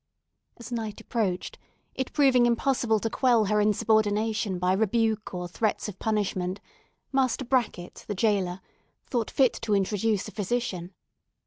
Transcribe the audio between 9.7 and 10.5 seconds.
introduce a